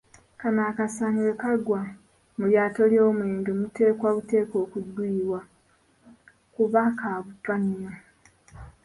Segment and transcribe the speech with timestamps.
[0.39, 1.81] Kano akasaanyi bwe kagwa
[2.37, 5.39] mu lyato ly'omwenge, muteekwa buteekwa okuguyiwa
[6.53, 7.93] kuba ka butwa nnyo.